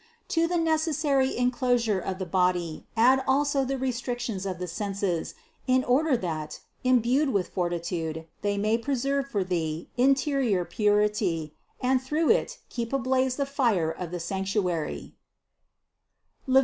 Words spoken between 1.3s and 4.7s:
enclosure of the body add also the restrictions of the